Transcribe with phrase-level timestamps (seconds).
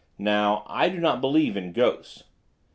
[0.17, 2.23] Now I do not believe in ghosts."